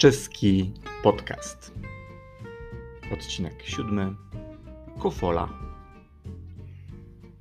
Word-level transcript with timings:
czeski 0.00 0.72
podcast. 1.02 1.72
Odcinek 3.12 3.62
siódmy. 3.64 4.14
Kofola. 4.98 5.48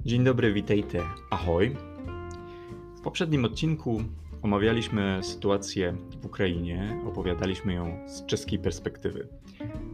Dzień 0.06 0.24
dobry, 0.24 0.54
witajcie. 0.54 1.04
Ahoj. 1.30 1.76
W 2.98 3.02
poprzednim 3.02 3.46
odcinku 3.46 4.04
omawialiśmy 4.42 5.20
sytuację 5.24 5.96
w 6.22 6.26
Ukrainie, 6.26 7.02
opowiadaliśmy 7.08 7.74
ją 7.74 8.00
z 8.08 8.26
czeskiej 8.26 8.60
perspektywy. 8.60 9.28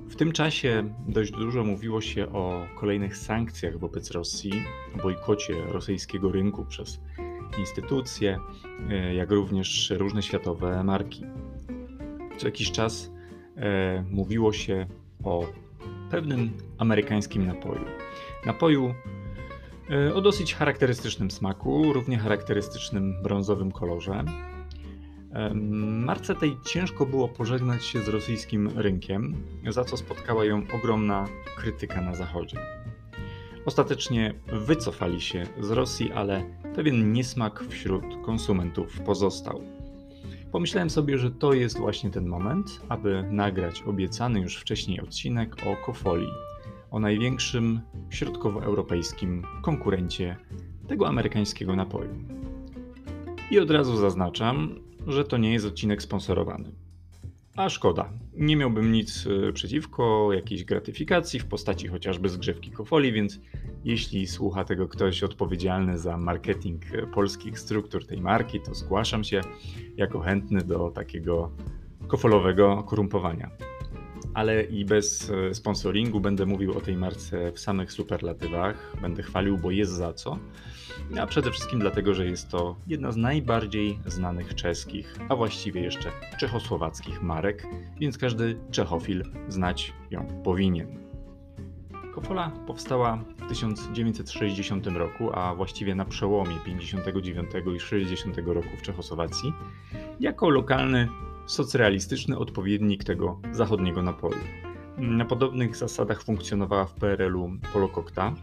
W 0.10 0.16
tym 0.16 0.32
czasie 0.32 0.94
dość 1.08 1.32
dużo 1.32 1.64
mówiło 1.64 2.02
się 2.02 2.32
o 2.32 2.68
kolejnych 2.80 3.18
sankcjach 3.18 3.80
wobec 3.80 4.12
Rosji, 4.12 4.54
o 4.96 5.04
bojkocie 5.04 5.54
rosyjskiego 5.68 6.32
rynku 6.32 6.66
przez 6.66 7.00
instytucje, 7.60 8.40
e, 8.90 9.16
jak 9.16 9.32
również 9.32 9.94
różne 9.98 10.24
światowe 10.24 10.84
marki. 10.84 11.26
Co 12.38 12.48
jakiś 12.48 12.72
czas 12.72 13.12
e, 13.58 14.04
mówiło 14.12 14.54
się 14.54 14.88
o 15.24 15.48
pewnym 16.12 16.50
amerykańskim 16.78 17.48
napoju. 17.48 17.86
Napoju 18.46 18.94
e, 19.90 20.14
o 20.14 20.22
dosyć 20.22 20.56
charakterystycznym 20.56 21.32
smaku, 21.32 21.94
równie 21.94 22.18
charakterystycznym 22.18 23.24
brązowym 23.24 23.72
kolorze. 23.72 24.24
E, 25.34 25.54
marce 25.84 26.36
tej 26.36 26.58
ciężko 26.66 27.06
było 27.06 27.28
pożegnać 27.28 27.86
się 27.86 28.02
z 28.02 28.08
rosyjskim 28.08 28.70
rynkiem, 28.76 29.36
za 29.70 29.84
co 29.84 29.98
spotkała 29.98 30.46
ją 30.46 30.62
ogromna 30.74 31.26
krytyka 31.58 32.02
na 32.02 32.16
Zachodzie. 32.16 32.58
Ostatecznie 33.66 34.34
wycofali 34.48 35.22
się 35.22 35.48
z 35.62 35.72
Rosji, 35.72 36.12
ale 36.12 36.44
pewien 36.76 37.14
niesmak 37.14 37.64
wśród 37.70 38.04
konsumentów 38.26 39.00
pozostał. 39.02 39.62
Pomyślałem 40.56 40.90
sobie, 40.90 41.18
że 41.18 41.32
to 41.32 41.54
jest 41.54 41.78
właśnie 41.78 42.10
ten 42.10 42.26
moment, 42.26 42.82
aby 42.90 43.24
nagrać 43.32 43.82
obiecany 43.82 44.40
już 44.40 44.58
wcześniej 44.58 45.02
odcinek 45.02 45.56
o 45.68 45.86
Kofoli, 45.86 46.28
o 46.92 47.00
największym 47.00 47.82
środkowoeuropejskim 48.10 49.44
konkurencie 49.62 50.38
tego 50.88 51.08
amerykańskiego 51.08 51.76
napoju. 51.76 52.10
I 53.52 53.60
od 53.60 53.72
razu 53.72 53.98
zaznaczam, 53.98 54.80
że 55.08 55.24
to 55.24 55.38
nie 55.38 55.54
jest 55.54 55.66
odcinek 55.66 56.02
sponsorowany. 56.02 56.72
A 57.56 57.70
szkoda. 57.70 58.10
Nie 58.34 58.56
miałbym 58.56 58.92
nic 58.92 59.28
e, 59.28 59.54
przeciwko 59.54 60.34
jakiejś 60.34 60.64
gratyfikacji 60.64 61.40
w 61.40 61.46
postaci 61.46 61.88
chociażby 61.88 62.30
zgrzewki 62.30 62.72
kofoli, 62.72 63.12
więc 63.12 63.40
jeśli 63.86 64.28
słucha 64.28 64.66
tego 64.66 64.88
ktoś 64.88 65.24
odpowiedzialny 65.24 65.98
za 65.98 66.18
marketing 66.18 66.82
e, 66.94 67.08
polskich 67.08 67.60
struktur 67.60 68.06
tej 68.08 68.22
marki, 68.22 68.60
to 68.62 68.74
zgłaszam 68.74 69.24
się 69.24 69.42
jako 69.98 70.20
chętny 70.20 70.62
do 70.62 70.92
takiego 70.92 71.52
kofolowego 72.08 72.84
korumpowania. 72.84 73.50
Ale 74.36 74.64
i 74.64 74.86
bez 74.86 75.30
e, 75.30 75.56
sponsoringu 75.56 76.20
będę 76.20 76.46
mówił 76.46 76.78
o 76.78 76.82
tej 76.82 76.98
marce 76.98 77.52
w 77.52 77.60
samych 77.60 77.92
superlatywach, 77.92 78.94
będę 79.02 79.24
chwalił, 79.24 79.58
bo 79.58 79.72
jest 79.72 79.92
za 79.92 80.14
co 80.14 80.40
a 81.22 81.28
przede 81.28 81.52
wszystkim 81.52 81.80
dlatego, 81.80 82.14
że 82.14 82.26
jest 82.26 82.50
to 82.50 82.76
jedna 82.88 83.12
z 83.12 83.18
najbardziej 83.18 84.00
znanych 84.06 84.56
czeskich, 84.56 85.16
a 85.30 85.36
właściwie 85.36 85.82
jeszcze 85.82 86.12
czechosłowackich 86.40 87.22
marek, 87.22 87.68
więc 88.00 88.18
każdy 88.18 88.58
czechofil 88.72 89.24
znać 89.48 89.94
ją 90.12 90.28
powinien. 90.44 91.06
Kofola 92.14 92.52
powstała 92.68 93.18
w 93.38 93.50
1960 93.50 94.88
roku, 94.88 95.30
a 95.34 95.56
właściwie 95.56 95.96
na 95.96 96.06
przełomie 96.06 96.56
59 96.66 97.50
i 97.76 97.80
60 97.80 98.38
roku 98.38 98.78
w 98.78 98.82
Czechosłowacji, 98.82 99.54
jako 100.20 100.50
lokalny, 100.50 101.08
socrealistyczny 101.46 102.38
odpowiednik 102.38 103.04
tego 103.04 103.40
zachodniego 103.52 104.02
napoju. 104.02 104.40
Na 104.98 105.26
podobnych 105.26 105.76
zasadach 105.76 106.24
funkcjonowała 106.24 106.86
w 106.86 106.94
PRL-u 106.94 107.52
Polokokta, 107.74 108.34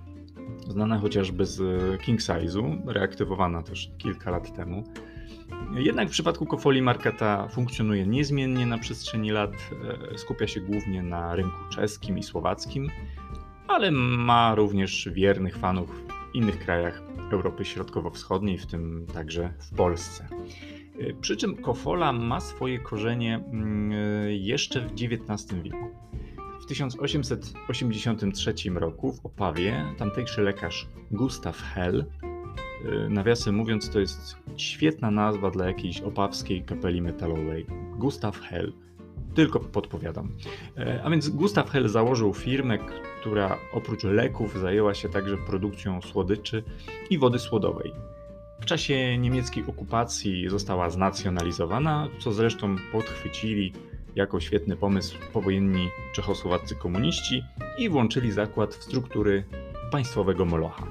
znana 0.69 0.99
chociażby 0.99 1.47
z 1.47 1.61
King 2.03 2.21
Size'u, 2.21 2.79
reaktywowana 2.87 3.63
też 3.63 3.91
kilka 3.99 4.31
lat 4.31 4.57
temu. 4.57 4.85
Jednak 5.75 6.09
w 6.09 6.13
przypadku 6.13 6.47
Kofoli 6.47 6.83
marka 6.83 7.13
ta 7.13 7.49
funkcjonuje 7.49 8.07
niezmiennie 8.07 8.67
na 8.67 8.79
przestrzeni 8.79 9.31
lat, 9.31 9.53
e, 10.13 10.19
skupia 10.19 10.47
się 10.47 10.61
głównie 10.61 11.03
na 11.03 11.35
rynku 11.35 11.59
czeskim 11.71 12.19
i 12.19 12.23
słowackim, 12.23 12.91
ale 13.69 13.91
ma 13.91 14.55
również 14.55 15.09
wiernych 15.13 15.57
fanów 15.57 15.91
w 15.91 16.35
innych 16.35 16.59
krajach 16.59 17.03
Europy 17.33 17.65
Środkowo-Wschodniej, 17.65 18.59
w 18.59 18.67
tym 18.67 19.07
także 19.15 19.53
w 19.59 19.77
Polsce. 19.77 20.29
Przy 21.21 21.37
czym 21.37 21.57
Kofola 21.57 22.13
ma 22.13 22.41
swoje 22.41 22.79
korzenie 22.79 23.37
mm, 23.37 23.93
jeszcze 24.31 24.81
w 24.81 24.93
XIX 24.93 25.63
wieku. 25.63 25.91
W 26.63 26.67
1883 26.67 28.55
roku 28.75 29.13
w 29.13 29.27
Opawie 29.27 29.85
tamtejszy 29.99 30.43
lekarz 30.43 30.89
Gustav 31.11 31.63
Hell, 31.75 32.05
y, 32.85 33.09
nawiasem 33.09 33.55
mówiąc, 33.55 33.91
to 33.91 34.01
jest 34.01 34.37
świetna 34.57 35.11
nazwa 35.11 35.51
dla 35.51 35.67
jakiejś 35.67 36.01
opawskiej 36.01 36.63
kapeli 36.63 37.03
metalowej. 37.03 37.67
Gustav 37.99 38.41
Hell. 38.41 38.73
Tylko 39.35 39.61
podpowiadam. 39.61 40.29
E, 40.77 41.03
a 41.05 41.11
więc 41.11 41.29
Gustav 41.29 41.71
Hell 41.71 41.89
założył 41.89 42.35
firmę, 42.35 42.79
która 43.21 43.59
oprócz 43.73 44.05
leków 44.05 44.59
zajęła 44.59 44.95
się 44.95 45.09
także 45.09 45.37
produkcją 45.37 46.03
słodyczy 46.03 46.63
i 47.11 47.19
wody 47.19 47.39
słodowej. 47.39 47.93
W 48.63 48.65
czasie 48.65 49.19
niemieckiej 49.19 49.65
okupacji 49.67 50.49
została 50.49 50.91
znacjonalizowana, 50.91 52.09
co 52.19 52.33
zresztą 52.33 52.77
podchwycili 52.93 53.73
jako 54.17 54.41
świetny 54.41 54.77
pomysł 54.77 55.19
powojenni 55.33 55.89
czechosłowaccy 56.15 56.75
komuniści 56.75 57.45
i 57.79 57.89
włączyli 57.89 58.33
zakład 58.33 58.75
w 58.75 58.83
struktury 58.83 59.45
państwowego 59.91 60.45
Molocha. 60.45 60.87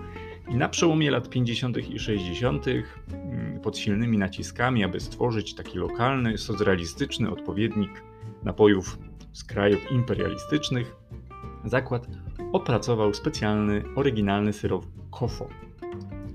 I 0.50 0.56
na 0.56 0.70
przełomie 0.70 1.12
lat 1.12 1.30
50. 1.30 1.78
i 1.78 2.00
60. 2.00 2.66
Mm, 2.68 3.60
pod 3.60 3.78
silnymi 3.78 4.18
naciskami, 4.18 4.84
aby 4.84 5.00
stworzyć 5.00 5.56
taki 5.56 5.78
lokalny, 5.78 6.38
socrealistyczny 6.38 7.32
odpowiednik 7.32 8.04
napojów 8.44 9.00
z 9.34 9.44
krajów 9.44 9.92
imperialistycznych, 9.92 10.96
zakład 11.66 12.08
opracował 12.54 13.14
specjalny, 13.14 13.84
oryginalny 13.96 14.54
syrop 14.54 14.86
kofo. 15.12 15.50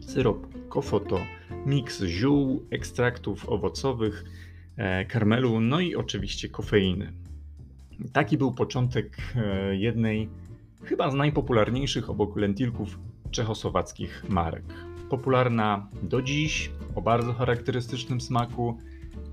Syrop 0.01 0.56
kofo 0.77 1.01
to 1.01 1.21
miks 1.67 2.05
ziół, 2.05 2.67
ekstraktów 2.71 3.49
owocowych, 3.49 4.25
E, 4.77 5.05
karmelu, 5.05 5.61
no 5.61 5.81
i 5.81 5.95
oczywiście 5.95 6.49
kofeiny. 6.49 7.13
Taki 8.13 8.39
był 8.39 8.53
początek 8.53 9.17
e, 9.37 9.77
jednej 9.77 10.29
chyba 10.85 11.11
z 11.11 11.15
najpopularniejszych 11.15 12.11
obok 12.11 12.37
lentilków 12.37 12.99
czechosłowackich 13.31 14.25
marek. 14.29 14.65
Popularna 15.11 15.89
do 16.03 16.23
dziś, 16.23 16.71
o 16.95 17.03
bardzo 17.03 17.33
charakterystycznym 17.33 18.21
smaku, 18.21 18.79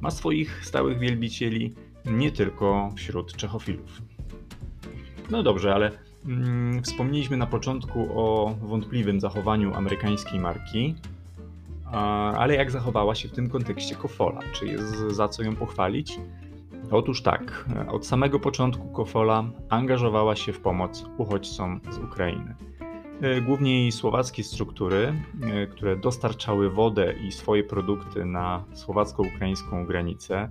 ma 0.02 0.12
swoich 0.12 0.66
stałych 0.66 1.00
wielbicieli 1.00 1.74
nie 2.06 2.32
tylko 2.32 2.92
wśród 2.96 3.36
czechofilów. 3.36 4.02
No 5.32 5.44
dobrze, 5.44 5.74
ale 5.74 5.92
mm, 6.26 6.84
wspomnieliśmy 6.84 7.38
na 7.38 7.48
początku 7.48 8.08
o 8.20 8.56
wątpliwym 8.62 9.20
zachowaniu 9.20 9.74
amerykańskiej 9.74 10.40
marki, 10.40 10.96
ale 12.38 12.56
jak 12.56 12.72
zachowała 12.72 13.16
się 13.16 13.30
w 13.30 13.32
tym 13.32 13.50
kontekście 13.50 13.96
Kofola? 13.96 14.40
Czy 14.54 14.66
jest 14.66 14.96
za 14.96 15.28
co 15.28 15.44
ją 15.44 15.56
pochwalić? 15.56 16.20
Otóż 16.92 17.22
tak, 17.22 17.66
od 17.88 18.06
samego 18.06 18.40
początku 18.40 18.88
Kofola 18.88 19.44
angażowała 19.70 20.36
się 20.36 20.54
w 20.54 20.60
pomoc 20.60 21.06
uchodźcom 21.18 21.82
z 21.92 21.98
Ukrainy. 21.98 22.56
E, 23.22 23.42
głównie 23.42 23.82
jej 23.82 23.92
słowackie 23.92 24.44
struktury, 24.44 25.14
e, 25.42 25.68
które 25.68 25.96
dostarczały 25.98 26.70
wodę 26.70 27.14
i 27.28 27.32
swoje 27.32 27.64
produkty 27.64 28.26
na 28.26 28.66
słowacko-ukraińską 28.74 29.86
granicę. 29.86 30.50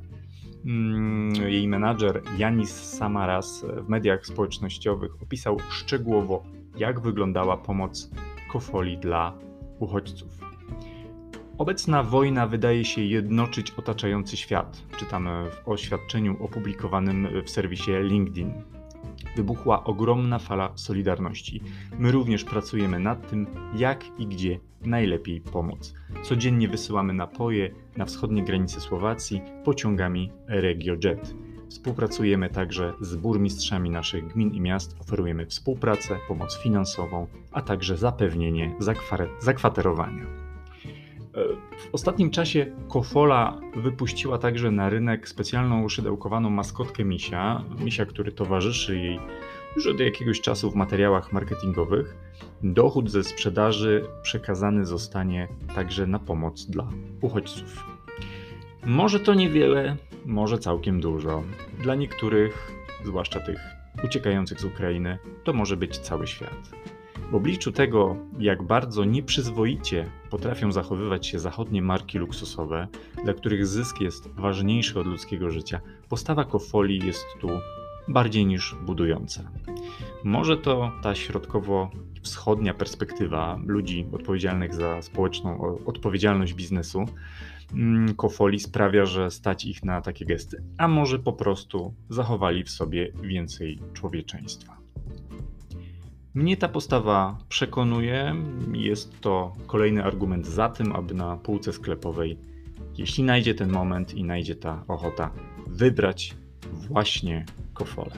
Mm, 0.67 1.35
jej 1.35 1.69
menadżer 1.69 2.23
Janis 2.39 2.71
Samaras 2.71 3.67
w 3.77 3.89
mediach 3.89 4.27
społecznościowych 4.27 5.23
opisał 5.23 5.57
szczegółowo, 5.71 6.43
jak 6.77 7.01
wyglądała 7.01 7.57
pomoc 7.57 8.11
Kofoli 8.53 8.99
dla 8.99 9.39
uchodźców. 9.79 10.52
Obecna 11.63 12.03
wojna 12.03 12.47
wydaje 12.47 12.85
się 12.85 13.03
jednoczyć 13.03 13.71
otaczający 13.71 14.37
świat, 14.37 14.83
czytamy 14.97 15.51
w 15.51 15.69
oświadczeniu 15.69 16.45
opublikowanym 16.45 17.29
w 17.45 17.51
serwisie 17.51 17.91
LinkedIn. 18.01 18.53
Wybuchła 19.37 19.85
ogromna 19.85 20.39
fala 20.39 20.73
solidarności. 20.75 21.63
My 21.99 22.13
również 22.13 22.45
pracujemy 22.45 22.99
nad 22.99 23.31
tym, 23.31 23.47
jak 23.75 24.21
i 24.21 24.27
gdzie 24.27 24.59
najlepiej 24.81 25.41
pomóc. 25.41 25.95
Codziennie 26.23 26.69
wysyłamy 26.69 27.13
napoje 27.13 27.71
na 27.97 28.05
wschodnie 28.05 28.45
granice 28.45 28.81
Słowacji 28.81 29.43
pociągami 29.65 30.33
RegioJet. 30.49 31.35
Współpracujemy 31.69 32.49
także 32.51 32.93
z 33.01 33.17
burmistrzami 33.17 33.91
naszych 33.91 34.33
gmin 34.33 34.55
i 34.55 34.61
miast, 34.61 34.97
oferujemy 35.01 35.47
współpracę, 35.47 36.17
pomoc 36.29 36.59
finansową, 36.59 37.27
a 37.53 37.63
także 37.63 37.97
zapewnienie 37.97 38.75
zakwaterowania. 39.41 40.52
W 41.79 41.89
ostatnim 41.93 42.31
czasie 42.31 42.67
Kofola 42.89 43.61
wypuściła 43.77 44.39
także 44.39 44.71
na 44.71 44.89
rynek 44.89 45.29
specjalną 45.29 45.89
szydełkowaną 45.89 46.51
maskotkę 46.51 47.05
misia, 47.05 47.65
misia, 47.85 48.07
który 48.07 48.33
towarzyszy 48.33 48.97
jej 48.99 49.19
już 49.77 49.87
od 49.87 50.01
jakiegoś 50.01 50.41
czasu 50.41 50.71
w 50.71 50.75
materiałach 50.75 51.33
marketingowych. 51.33 52.17
Dochód 52.63 53.11
ze 53.11 53.25
sprzedaży 53.25 54.05
przekazany 54.23 54.87
zostanie 54.87 55.49
także 55.75 56.07
na 56.07 56.19
pomoc 56.19 56.67
dla 56.67 56.89
uchodźców. 57.21 57.87
Może 58.87 59.21
to 59.21 59.35
niewiele, 59.35 59.97
może 60.27 60.59
całkiem 60.59 61.01
dużo. 61.01 61.43
Dla 61.83 61.95
niektórych, 61.95 62.73
zwłaszcza 63.05 63.41
tych 63.41 63.61
uciekających 64.05 64.61
z 64.61 64.65
Ukrainy, 64.65 65.19
to 65.45 65.53
może 65.53 65.77
być 65.77 65.99
cały 65.99 66.27
świat. 66.27 66.71
W 67.33 67.35
obliczu 67.35 67.73
tego, 67.73 68.17
jak 68.39 68.63
bardzo 68.63 69.05
nieprzyzwoicie 69.05 70.11
potrafią 70.31 70.73
zachowywać 70.73 71.27
się 71.27 71.39
zachodnie 71.39 71.83
marki 71.83 72.19
luksusowe, 72.19 72.89
dla 73.25 73.35
których 73.35 73.67
zysk 73.67 74.01
jest 74.01 74.29
ważniejszy 74.29 75.01
od 75.01 75.07
ludzkiego 75.07 75.51
życia, 75.51 75.81
postawa 76.09 76.45
Kofoli 76.45 77.07
jest 77.07 77.25
tu 77.41 77.49
bardziej 78.09 78.47
niż 78.47 78.77
budująca. 78.87 79.51
Może 80.25 80.57
to 80.57 80.93
ta 81.03 81.15
środkowo-wschodnia 81.15 82.75
perspektywa 82.75 83.61
ludzi 83.67 84.07
odpowiedzialnych 84.13 84.75
za 84.75 85.03
społeczną 85.03 85.79
odpowiedzialność 85.87 86.55
biznesu 86.55 87.05
mm, 87.75 88.15
Kofoli 88.15 88.61
sprawia, 88.61 89.07
że 89.07 89.31
stać 89.31 89.65
ich 89.65 89.85
na 89.85 90.01
takie 90.01 90.25
gesty, 90.25 90.63
a 90.79 90.89
może 90.89 91.19
po 91.19 91.33
prostu 91.33 91.95
zachowali 92.09 92.65
w 92.65 92.71
sobie 92.71 93.13
więcej 93.23 93.79
człowieczeństwa. 93.93 94.82
Mnie 96.35 96.57
ta 96.57 96.69
postawa 96.69 97.39
przekonuje. 97.49 98.35
Jest 98.73 99.21
to 99.21 99.57
kolejny 99.67 100.05
argument 100.05 100.47
za 100.47 100.69
tym, 100.69 100.93
aby 100.93 101.15
na 101.15 101.37
półce 101.37 101.73
sklepowej, 101.73 102.39
jeśli 102.99 103.25
najdzie 103.25 103.55
ten 103.55 103.73
moment 103.73 104.15
i 104.15 104.25
najdzie 104.25 104.55
ta 104.55 104.85
ochota, 104.89 105.31
wybrać 105.67 106.35
właśnie 106.73 107.45
Kofolę. 107.75 108.13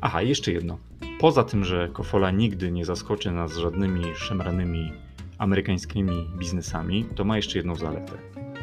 Aha, 0.00 0.22
jeszcze 0.22 0.52
jedno. 0.52 0.78
Poza 1.20 1.44
tym, 1.44 1.64
że 1.64 1.88
Kofola 1.92 2.30
nigdy 2.30 2.72
nie 2.72 2.84
zaskoczy 2.84 3.30
nas 3.30 3.56
żadnymi 3.56 4.04
szemranymi 4.16 4.92
amerykańskimi 5.38 6.26
biznesami, 6.38 7.04
to 7.04 7.24
ma 7.24 7.36
jeszcze 7.36 7.58
jedną 7.58 7.74
zaletę. 7.74 8.12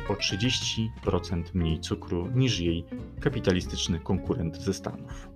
O 0.09 0.13
30% 0.13 1.43
mniej 1.53 1.79
cukru 1.79 2.27
niż 2.35 2.59
jej 2.59 2.85
kapitalistyczny 3.19 3.99
konkurent 3.99 4.57
ze 4.57 4.73
Stanów. 4.73 5.29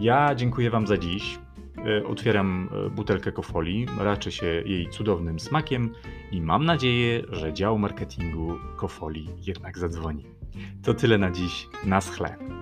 Ja 0.00 0.34
dziękuję 0.34 0.70
Wam 0.70 0.86
za 0.86 0.98
dziś. 0.98 1.38
E, 1.86 2.06
otwieram 2.06 2.68
e, 2.86 2.90
butelkę 2.90 3.32
kofoli, 3.32 3.86
raczę 3.98 4.32
się 4.32 4.46
jej 4.46 4.88
cudownym 4.88 5.40
smakiem 5.40 5.94
i 6.32 6.40
mam 6.40 6.64
nadzieję, 6.64 7.22
że 7.30 7.52
dział 7.52 7.78
marketingu 7.78 8.58
kofoli 8.76 9.28
jednak 9.46 9.78
zadzwoni. 9.78 10.24
To 10.82 10.94
tyle 10.94 11.18
na 11.18 11.30
dziś. 11.30 11.68
Na 11.84 12.00
schle. 12.00 12.61